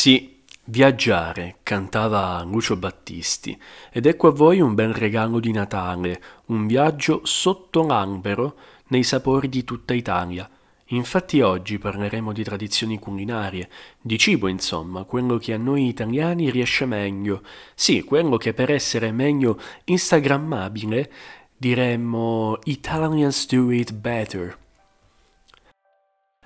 [0.00, 6.68] Sì, viaggiare, cantava Lucio Battisti, ed ecco a voi un bel regalo di Natale, un
[6.68, 8.54] viaggio sotto l'albero
[8.90, 10.48] nei sapori di tutta Italia.
[10.90, 13.68] Infatti oggi parleremo di tradizioni culinarie,
[14.00, 17.42] di cibo insomma, quello che a noi italiani riesce meglio,
[17.74, 21.12] sì, quello che per essere meglio instagrammabile
[21.56, 24.56] diremmo Italians do it better.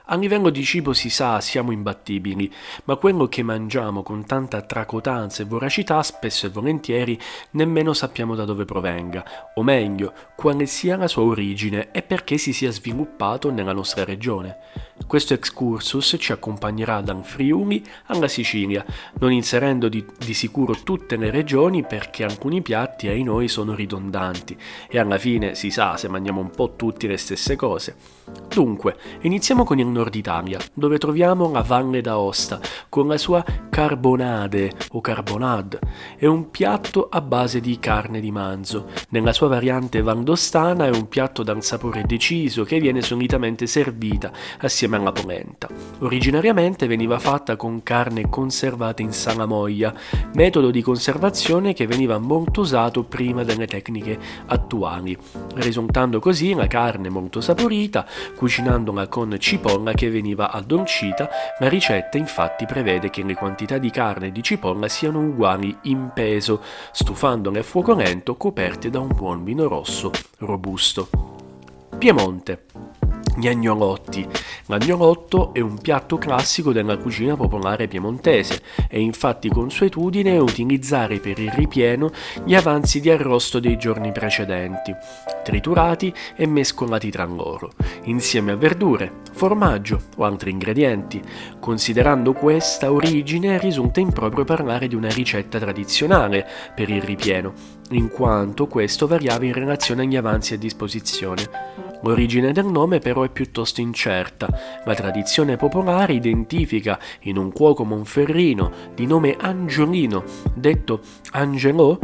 [0.06, 2.52] A livello di cibo si sa, siamo imbattibili,
[2.86, 7.16] ma quello che mangiamo con tanta tracotanza e voracità spesso e volentieri
[7.50, 12.52] nemmeno sappiamo da dove provenga, o meglio, quale sia la sua origine e perché si
[12.52, 14.56] sia sviluppato nella nostra regione.
[15.06, 18.84] Questo excursus ci accompagnerà dal Friuli alla Sicilia,
[19.18, 24.56] non inserendo di, di, sicuro tutte le regioni perché alcuni piatti ai noi sono ridondanti
[24.88, 27.96] e alla fine si sa se mangiamo un po' tutti le stesse cose.
[28.48, 34.72] Dunque, iniziamo con il nord Italia, dove troviamo la Valle d'Aosta con la sua carbonade
[34.90, 35.78] o carbonade.
[36.16, 38.88] È un piatto a base di carne di manzo.
[39.10, 44.96] Nella sua variante valdostana è un piatto dal sapore deciso che viene solitamente servita assieme
[44.96, 45.68] alla polenta.
[46.00, 49.94] Originariamente veniva fatta con carne conservata in salamoia,
[50.34, 55.16] metodo di conservazione che veniva molto usato prima delle tecniche attuali,
[55.54, 61.28] risultando così la carne molto saporita, cucinandola con cipolla che veniva addolcita.
[61.58, 66.10] La ricetta infatti prevede che le quantità di carne e di cipolla siano uguali in
[66.14, 66.62] peso,
[66.92, 71.08] stufandole a fuoco lento coperte da un buon vino rosso robusto.
[71.98, 73.01] Piemonte
[73.36, 74.26] gli agnolotti.
[74.66, 81.50] L'agnolotto è un piatto classico della cucina popolare piemontese e infatti consuetudine utilizzare per il
[81.50, 82.10] ripieno
[82.44, 84.94] gli avanzi di arrosto dei giorni precedenti,
[85.42, 87.72] triturati e mescolati tra loro,
[88.04, 91.20] insieme a verdure, formaggio o altri ingredienti.
[91.58, 97.52] Considerando questa origine risulta improprio parlare di una ricetta tradizionale per il ripieno,
[97.90, 101.91] in quanto questo variava in relazione agli avanzi a disposizione.
[102.02, 104.48] L'origine del nome però è piuttosto incerta.
[104.84, 110.24] La tradizione popolare identifica in un cuoco monferrino di nome Angiolino,
[110.54, 111.00] detto
[111.32, 111.98] Angelò,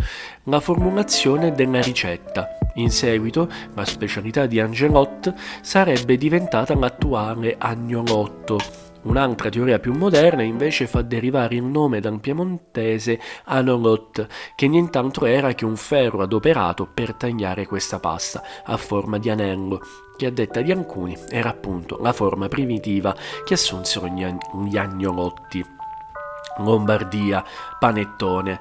[0.44, 2.48] la formulazione della ricetta.
[2.74, 10.86] In seguito la specialità di Angelot sarebbe diventata l'attuale agnolotto Un'altra teoria più moderna invece
[10.86, 14.26] fa derivare il nome dal piemontese anolot,
[14.56, 19.80] che nient'altro era che un ferro adoperato per tagliare questa pasta a forma di anello,
[20.16, 23.14] che a detta di alcuni era appunto la forma primitiva
[23.44, 25.64] che assunsero gli, agnolotti.
[26.58, 27.44] Lombardia,
[27.78, 28.58] panettone,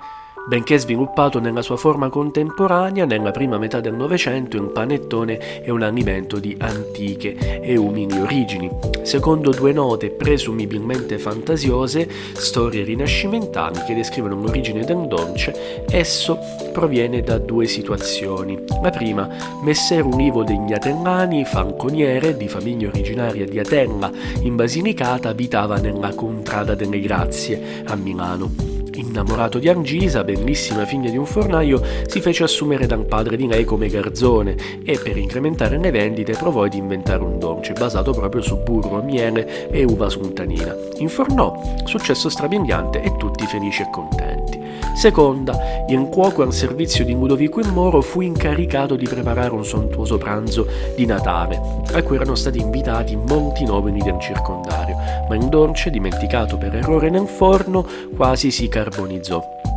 [0.48, 5.82] Benché sviluppato nella sua forma contemporanea, nella prima metà del Novecento il panettone è un
[5.82, 8.72] alimento di antiche e umili origini.
[9.02, 16.40] Secondo due note presumibilmente fantasiose, storie rinascimentali che descrivono l'origine del dolce, esso
[16.72, 18.58] proviene da due situazioni.
[18.82, 19.28] La prima,
[19.64, 24.10] Messer Univo degli Atellani, falconiere di famiglia originaria di Atella,
[24.44, 28.77] in Basilicata, abitava nella Contrada delle Grazie, a Milano.
[28.98, 33.64] Innamorato di Angisa, bellissima figlia di un fornaio, si fece assumere dal padre di lei
[33.64, 38.58] come garzone e per incrementare le vendite provò ad inventare un dolce basato proprio su
[38.64, 40.76] burro, miele e uva sultanina.
[40.98, 44.67] Infornò, successo strabiliante e tutti felici e contenti.
[44.96, 50.18] Seconda, il cuoco al servizio di Ludovico il Moro fu incaricato di preparare un sontuoso
[50.18, 51.62] pranzo di Natale,
[51.94, 54.96] a cui erano stati invitati molti nobili del circondario,
[55.30, 57.86] ma il dolce, dimenticato per errore nel forno,
[58.16, 59.77] quasi si carbonizzò.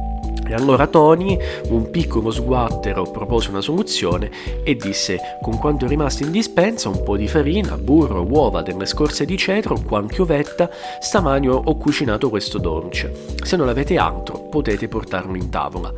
[0.50, 1.38] E allora Tony,
[1.69, 4.31] un piccolo sguattero, propose una soluzione
[4.65, 8.84] e disse: Con quanto è rimasto in dispensa, un po' di farina, burro, uova, delle
[8.84, 10.69] scorze di cedro, qualche ovetta,
[10.99, 13.12] stamani ho cucinato questo dolce.
[13.44, 15.93] Se non avete altro, potete portarlo in tavola.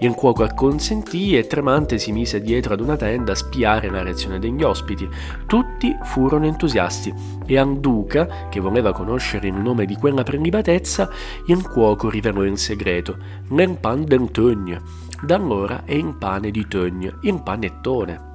[0.00, 4.38] Il cuoco acconsentì e tremante si mise dietro ad una tenda a spiare la reazione
[4.38, 5.08] degli ospiti.
[5.46, 7.14] Tutti furono entusiasti
[7.46, 11.08] e al duca, che voleva conoscere il nome di quella prelibatezza,
[11.46, 13.16] il cuoco rivelò in segreto
[13.50, 14.80] nel pan del Togne.
[15.22, 18.33] Da allora è il pane di Togne, il panettone.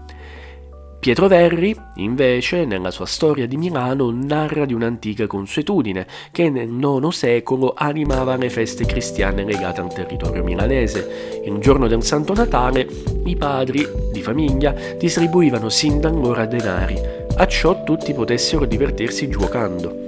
[1.00, 7.08] Pietro Verri, invece, nella sua storia di Milano, narra di un'antica consuetudine che nel IX
[7.08, 11.42] secolo animava le feste cristiane legate al territorio milanese.
[11.46, 12.86] Il giorno del Santo Natale
[13.24, 17.00] i padri di famiglia distribuivano sin da allora denari,
[17.34, 20.08] a ciò tutti potessero divertirsi giocando.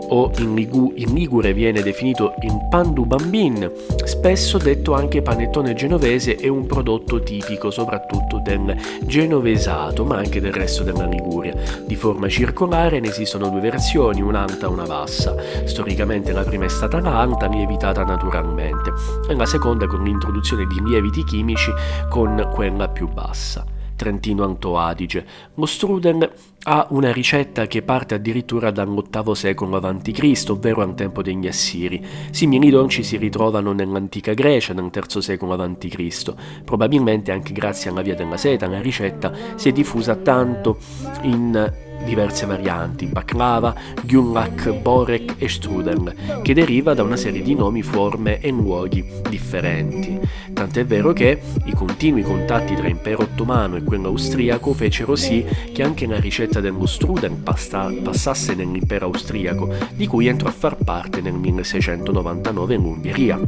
[0.09, 3.71] o in, Ligu- in, Ligure viene definito il pandu bambin,
[4.03, 8.75] spesso detto anche panettone genovese, è un prodotto tipico soprattutto del
[9.05, 11.53] genovesato, ma anche del resto della Liguria.
[11.85, 15.35] Di forma circolare ne esistono due versioni, un'alta e una bassa.
[15.65, 18.91] Storicamente la prima è stata l'alta, lievitata naturalmente,
[19.29, 21.71] e la seconda con l'introduzione di lieviti chimici
[22.09, 23.65] con quella più bassa.
[23.95, 25.25] Trentino Alto Adige.
[25.55, 26.29] Lo strudel
[26.67, 32.03] ha una ricetta che parte addirittura dall'VIII secolo a.C., ovvero al tempo degli Assiri.
[32.31, 36.33] Simili dolci si ritrovano nell'antica Grecia, nel III secolo a.C.
[36.63, 40.77] Probabilmente anche grazie alla via della seta la ricetta si è diffusa tanto
[41.21, 43.73] in diverse varianti, baklava,
[44.03, 50.19] gyunlak, borek e strudel, che deriva da una serie di nomi, forme e luoghi differenti.
[50.53, 55.83] Tant'è vero che i continui contatti tra impero ottomano e quello austriaco fecero sì che
[55.83, 61.21] anche la ricetta dello strudel pasta- passasse nell'impero austriaco, di cui entrò a far parte
[61.21, 63.39] nel 1699 in Ungheria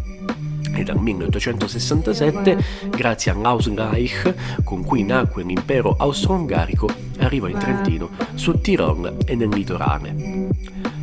[0.78, 2.58] e dal 1867,
[2.90, 6.88] grazie all'Ausgleich con cui nacque l'impero austro-ungarico,
[7.20, 10.48] arrivò in Trentino, sul Tirol e nel litorale.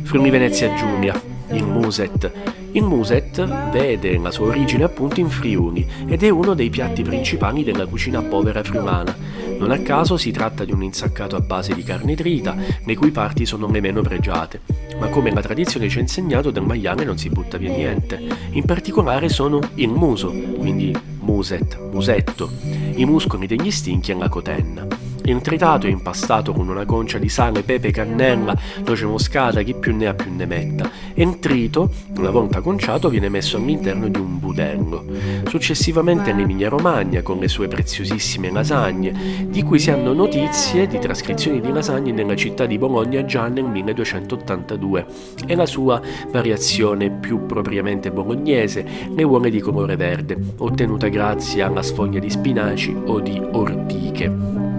[0.03, 1.19] Friuli Venezia Giulia,
[1.51, 2.31] il Muset.
[2.71, 7.63] Il Muset vede la sua origine appunto in Friuli ed è uno dei piatti principali
[7.63, 9.15] della cucina povera friulana.
[9.57, 13.11] Non a caso si tratta di un insaccato a base di carne trita, le cui
[13.11, 14.61] parti sono le meno pregiate.
[14.99, 18.21] Ma come la tradizione ci ha insegnato, del maiale non si butta via niente.
[18.51, 22.51] In particolare sono il muso, quindi muset, musetto,
[22.95, 25.04] i muscoli degli stinchi e la cotenna.
[25.27, 28.55] Intritato e impastato con una goncia di sale, pepe, cannella,
[28.85, 30.87] noce moscata, chi più ne ha più ne metta.
[31.15, 35.03] E il trito, una volta conciato, viene messo all'interno di un budello.
[35.47, 41.59] Successivamente l'Emilia Romagna, con le sue preziosissime lasagne, di cui si hanno notizie di trascrizioni
[41.59, 45.05] di lasagne nella città di Bologna già nel 1282,
[45.47, 45.99] e la sua
[46.31, 52.95] variazione più propriamente bolognese, le uova di colore verde, ottenuta grazie alla sfoglia di spinaci
[53.05, 54.74] o di ortiche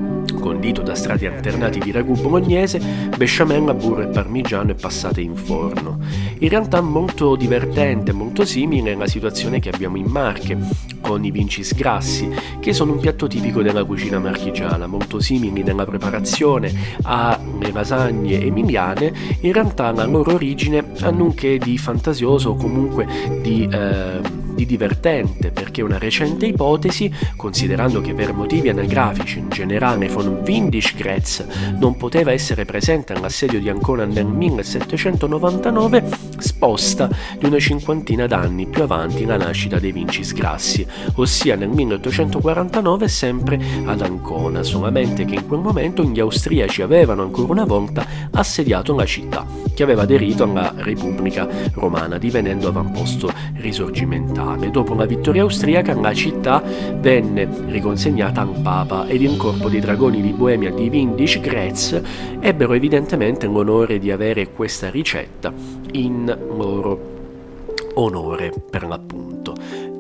[0.47, 2.81] condito da strati alternati di ragù bolognese,
[3.17, 5.99] besciamella, burro e parmigiano e passate in forno.
[6.39, 10.57] In realtà molto divertente, molto simile alla situazione che abbiamo in Marche,
[11.01, 15.85] con i vincis grassi, che sono un piatto tipico della cucina marchigiana, molto simili nella
[15.85, 16.73] preparazione
[17.03, 23.05] alle lasagne emiliane, in realtà la loro origine hanno un che di fantasioso o comunque
[23.43, 23.69] di...
[23.69, 30.43] Eh, di divertente perché una recente ipotesi, considerando che per motivi anagrafici in generale von
[30.45, 31.47] Windischgrätz
[31.79, 36.05] non poteva essere presente all'assedio di Ancona nel 1799,
[36.39, 43.09] sposta di una cinquantina d'anni più avanti la nascita dei Vincis Grassi, ossia nel 1849
[43.09, 48.95] sempre ad Ancona, solamente che in quel momento gli austriaci avevano ancora una volta assediato
[48.95, 54.71] la città, che aveva aderito alla Repubblica Romana, divenendo avamposto risorgimentale.
[54.71, 56.63] Dopo la vittoria austriaca la città
[56.99, 62.01] venne riconsegnata al Papa ed il corpo dei dragoni di Boemia di Windisch Gretz
[62.41, 65.53] ebbero evidentemente l'onore di avere questa ricetta
[65.93, 67.15] in loro
[67.95, 69.55] onore per l'appunto.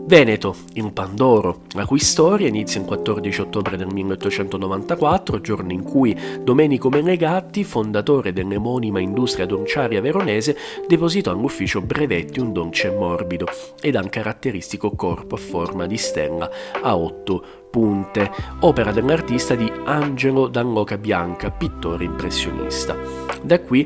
[0.06, 6.16] Veneto, in Pandoro, la cui storia inizia il 14 ottobre del 1894, giorno in cui
[6.44, 10.56] Domenico Menegatti, fondatore dell'emonima industria donciaria veronese,
[10.86, 13.46] depositò all'ufficio brevetti un dolce morbido
[13.80, 16.48] ed ha un caratteristico corpo a forma di stella
[16.80, 18.30] a otto punte,
[18.60, 22.96] opera dell'artista di Angelo Danloca Bianca, pittore impressionista.
[23.42, 23.84] Da qui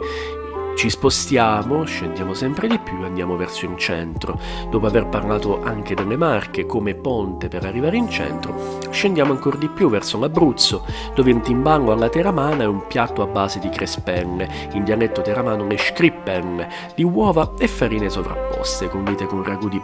[0.80, 4.40] ci spostiamo, scendiamo sempre di più e andiamo verso il centro.
[4.70, 9.68] Dopo aver parlato anche delle Marche come ponte per arrivare in centro, scendiamo ancora di
[9.68, 14.49] più verso l'Abruzzo, dove il timballo alla teramana è un piatto a base di crespelle,
[14.72, 19.80] in dialetto teramano le scrippelle, di uova e farine sovrapposte, condite con ragù di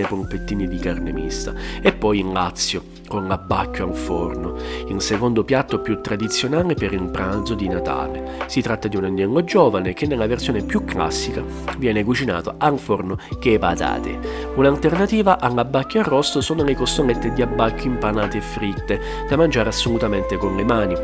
[0.00, 1.52] e polpettini di carne mista.
[1.82, 4.54] E poi in Lazio, con l'abbacchio al forno,
[4.86, 8.46] il secondo piatto più tradizionale per il pranzo di Natale.
[8.46, 11.44] Si tratta di un agnello giovane che nella versione più classica
[11.76, 14.18] viene cucinato al forno che patate.
[14.54, 20.56] Un'alternativa all'abbacchio arrosto sono le costolette di abbacchio impanate e fritte, da mangiare assolutamente con
[20.56, 20.94] le mani.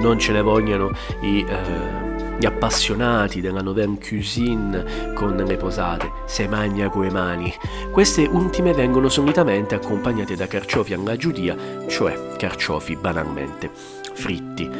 [0.00, 0.90] Non ce ne vogliono
[1.22, 1.42] i...
[1.48, 2.07] Eh,
[2.38, 7.52] gli appassionati della nouvelle cuisine con le posate, se magna coi mani.
[7.90, 11.56] Queste ultime vengono solitamente accompagnate da carciofi alla giudia,
[11.88, 14.70] cioè carciofi banalmente fritti.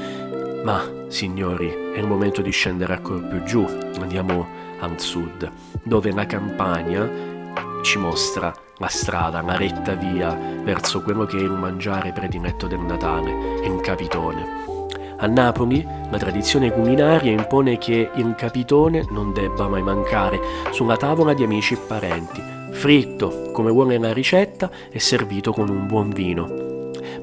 [0.62, 3.66] Ma, signori, è il momento di scendere ancora più giù,
[4.00, 4.46] andiamo
[4.80, 5.50] al sud,
[5.82, 7.10] dove la campagna
[7.82, 12.80] ci mostra la strada, la retta via verso quello che è il mangiare prediletto del
[12.80, 14.67] Natale, il capitone.
[15.20, 20.38] A Napoli la tradizione culinaria impone che il capitone non debba mai mancare
[20.70, 25.88] sulla tavola di amici e parenti, fritto come vuole la ricetta e servito con un
[25.88, 26.67] buon vino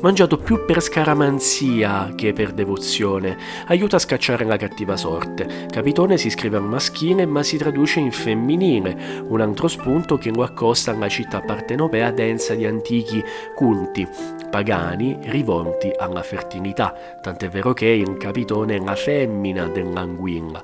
[0.05, 3.35] mangiato più per scaramanzia che per devozione.
[3.65, 5.65] Aiuta a scacciare la cattiva sorte.
[5.67, 10.43] Capitone si scrive al maschile ma si traduce in femminile, un altro spunto che lo
[10.43, 13.23] accosta alla città partenopea densa di antichi
[13.55, 14.07] culti
[14.51, 20.63] pagani rivolti alla fertilità, tant'è vero che il capitone è la femmina dell'anguilla,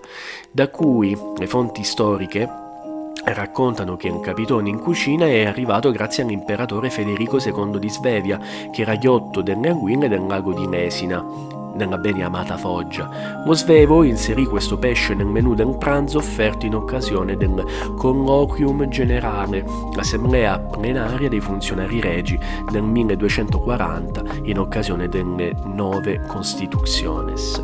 [0.51, 2.60] da cui le fonti storiche
[3.23, 8.39] Raccontano che un capitone in cucina è arrivato grazie all'imperatore Federico II di Svevia,
[8.71, 11.23] che era ghiotto delle anguille del lago di Mesina,
[11.75, 13.43] nella bene amata Foggia.
[13.45, 17.63] Lo svevo inserì questo pesce nel menù del pranzo offerto in occasione del
[17.95, 19.63] colloquium generale,
[19.95, 22.39] l'assemblea plenaria dei funzionari regi
[22.71, 27.61] del 1240 in occasione delle nove Constitutiones.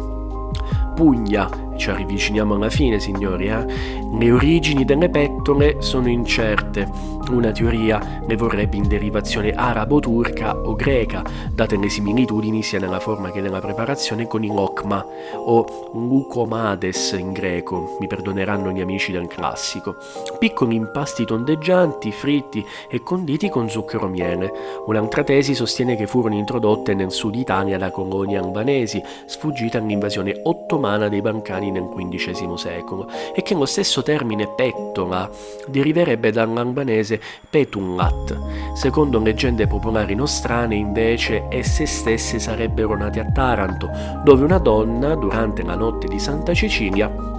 [0.96, 3.48] Puglia ci avviciniamo alla fine, signori.
[3.48, 3.66] Eh?
[4.12, 7.16] Le origini delle pettole sono incerte.
[7.30, 13.32] Una teoria ne vorrebbe in derivazione arabo-turca o greca, date le similitudini sia nella forma
[13.32, 19.28] che nella preparazione con il lokma o lukomades in greco, mi perdoneranno gli amici del
[19.28, 19.98] classico.
[20.40, 24.50] Piccoli impasti tondeggianti, fritti e conditi con zucchero miele.
[24.86, 31.10] Un'altra tesi sostiene che furono introdotte nel sud Italia da colonie albanesi, sfuggite all'invasione ottomana
[31.10, 35.30] dei Balcani romani nel XV secolo e che lo stesso termine pettola
[35.68, 38.74] deriverebbe dall'albanese petunlat.
[38.74, 43.90] Secondo leggende popolari nostrane, invece, esse stesse sarebbero nate a Taranto,
[44.24, 47.37] dove una donna, durante la notte di Santa Cecilia,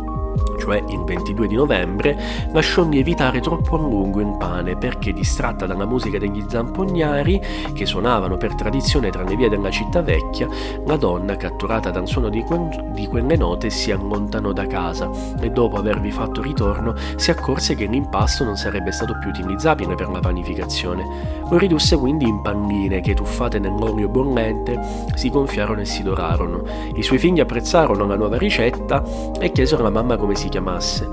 [0.59, 2.17] cioè il 22 di novembre,
[2.53, 7.41] lasciò lievitare troppo a lungo il pane perché, distratta dalla musica degli zampognari
[7.73, 10.49] che suonavano per tradizione tra le vie della città vecchia,
[10.85, 15.51] la donna, catturata dal suono di, que- di quelle note, si allontanò da casa e
[15.51, 20.21] dopo avervi fatto ritorno si accorse che l'impasto non sarebbe stato più utilizzabile per la
[20.21, 21.39] panificazione.
[21.51, 24.79] Lo ridusse quindi in palline che, tuffate nell'olio bollente,
[25.15, 26.63] si gonfiarono e si dorarono.
[26.95, 29.03] I suoi figli apprezzarono la nuova ricetta
[29.39, 31.09] e chiesero alla mamma come si chiamasse.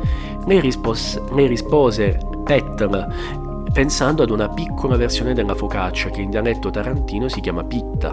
[0.45, 6.69] Lei, rispose, lei rispose Petal, pensando ad una piccola versione della focaccia che in dialetto
[6.69, 8.11] tarantino si chiama pitta.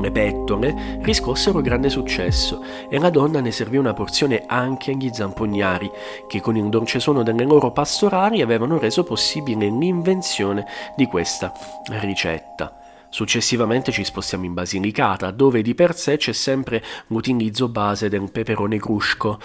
[0.00, 5.90] Le pettole riscossero grande successo e la donna ne servì una porzione anche agli zampognari,
[6.26, 11.52] che con il dolce suono delle loro pastorali avevano reso possibile l'invenzione di questa
[12.00, 12.78] ricetta.
[13.14, 18.78] Successivamente ci spostiamo in Basilicata, dove di per sé c'è sempre l'utilizzo base del peperone
[18.78, 19.38] crusco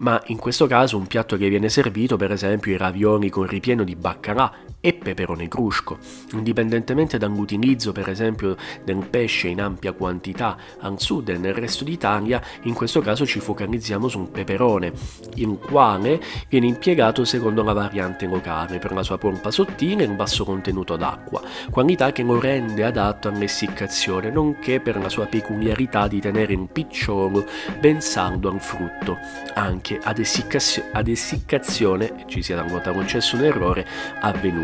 [0.00, 3.84] ma in questo caso un piatto che viene servito, per esempio i ravioli con ripieno
[3.84, 5.98] di baccalà e peperone crusco,
[6.32, 12.42] indipendentemente dall'utilizzo per esempio del pesce in ampia quantità al sud e nel resto d'Italia,
[12.62, 14.92] in questo caso ci focalizziamo sul peperone,
[15.34, 20.14] il quale viene impiegato secondo la variante locale per la sua pompa sottile e il
[20.14, 26.20] basso contenuto d'acqua, qualità che lo rende adatto all'essiccazione, nonché per la sua peculiarità di
[26.20, 27.44] tenere il picciolo
[27.78, 29.18] ben saldo al frutto,
[29.54, 33.86] anche ad, essiccazio- ad essiccazione, ci sia talvolta concesso un errore,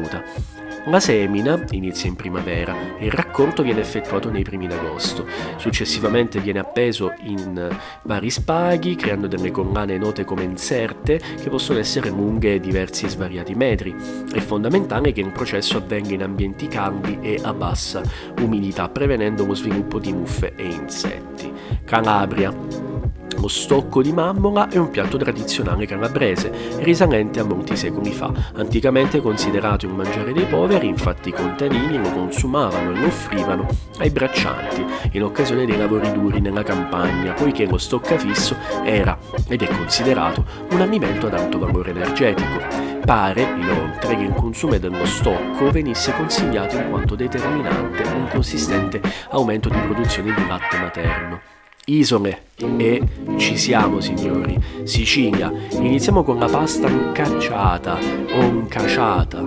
[0.07, 0.55] avvenuta.
[0.89, 5.27] La semina inizia in primavera e il raccolto viene effettuato nei primi d'agosto.
[5.57, 12.11] Successivamente viene appeso in vari spaghi, creando delle collane note come inserte, che possono essere
[12.11, 13.97] lunghe diversi e svariati metri.
[14.33, 18.03] È fondamentale che il processo avvenga in ambienti caldi e a bassa
[18.41, 21.53] umidità, prevenendo lo sviluppo di muffe e insetti.
[21.85, 22.96] Calabria.
[23.39, 28.33] Lo stocco di mammola è un piatto tradizionale calabrese, risalente a molti secoli fa.
[28.55, 33.67] Anticamente considerato un mangiare dei poveri, infatti i contadini lo consumavano e lo offrivano
[33.99, 39.17] ai braccianti in occasione dei lavori duri nella campagna, poiché lo stoccafisso era
[39.49, 42.95] ed è considerato un alimento ad alto valore energetico.
[43.05, 49.01] Pare, inoltre, che il consumo dello stocco venisse consigliato in quanto determinante un consistente
[49.31, 51.56] aumento di produzione di latte materno
[51.89, 52.43] isole
[52.79, 53.03] e
[53.37, 55.53] ci siamo signori, Sicilia.
[55.73, 57.99] Iniziamo con la pasta incacciata
[58.33, 59.45] o incacciata,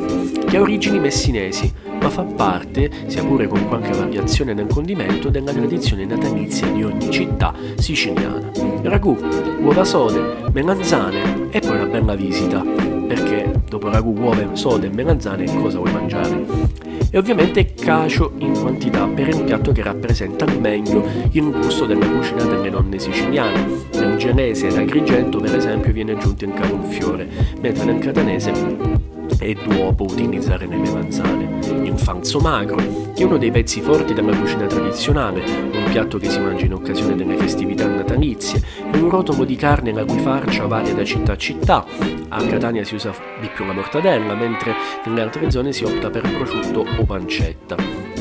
[0.47, 5.51] che ha origini messinesi, ma fa parte, sia pure con qualche variazione nel condimento, della
[5.51, 8.51] tradizione natalizia di ogni città siciliana.
[8.83, 9.17] Ragù,
[9.59, 15.45] uova sode, melanzane e poi una bella visita, perché dopo ragù, uova, sode e melanzane
[15.61, 16.88] cosa vuoi mangiare?
[17.11, 22.07] E ovviamente cacio in quantità per un piatto che rappresenta al meglio il gusto della
[22.07, 23.87] cucina delle nonne siciliane.
[23.93, 27.27] Nel genese ed agrigento per esempio viene aggiunto il cavolfiore,
[27.59, 31.59] mentre nel catanese e dopo utilizzare nelle melanzane.
[31.83, 35.43] Il fanzo magro, che è uno dei pezzi forti della cucina tradizionale,
[35.73, 39.91] un piatto che si mangia in occasione delle festività natalizie, è un rotomo di carne
[39.91, 41.85] la cui farcia varia da città a città.
[42.29, 44.73] A Catania si usa di più la mortadella, mentre
[45.05, 47.75] nelle altre zone si opta per prosciutto o pancetta.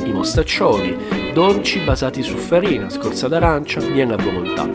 [0.05, 0.97] I mostaccioli,
[1.39, 4.69] dolci basati su farina, scorza d'arancia, miele a volontà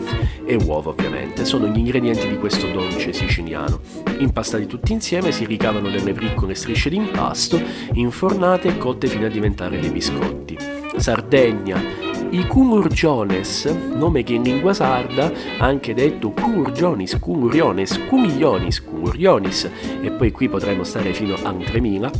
[0.46, 3.80] e uova ovviamente, sono gli ingredienti di questo dolce siciliano.
[4.16, 7.60] Impastati tutti insieme si ricavano delle piccole strisce di impasto,
[7.92, 10.56] infornate e cotte fino a diventare dei biscotti.
[10.96, 11.78] Sardegna,
[12.30, 20.32] i cumurgiones, nome che in lingua sarda, anche detto cumurgionis, cumuriones, cumiglionis, cumurionis, e poi
[20.32, 22.10] qui potremmo stare fino a 3000,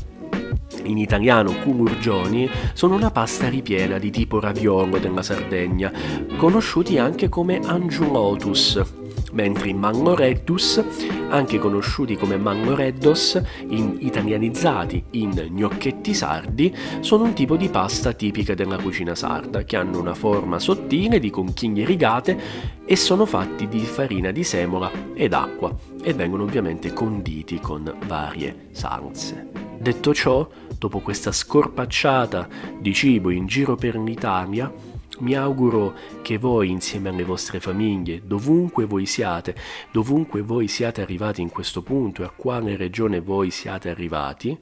[0.84, 5.92] in italiano cumurgioni, sono una pasta ripiena di tipo raviolo della Sardegna,
[6.36, 9.03] conosciuti anche come angiulotus,
[9.34, 10.82] mentre i mangoreddus,
[11.28, 18.54] anche conosciuti come mangoreddos, in italianizzati in gnocchetti sardi, sono un tipo di pasta tipica
[18.54, 22.40] della cucina sarda, che hanno una forma sottile di conchiglie rigate
[22.84, 28.68] e sono fatti di farina di semola ed acqua e vengono ovviamente conditi con varie
[28.72, 29.48] salse.
[29.78, 30.48] Detto ciò,
[30.78, 32.48] dopo questa scorpacciata
[32.78, 34.72] di cibo in giro per l'Italia,
[35.20, 39.54] mi auguro che voi insieme alle vostre famiglie, dovunque voi siate,
[39.92, 44.58] dovunque voi siate arrivati in questo punto e a quale regione voi siate arrivati,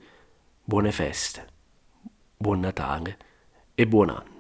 [0.65, 1.47] buone feste,
[2.37, 3.19] buon Natale
[3.75, 4.32] e buon anno.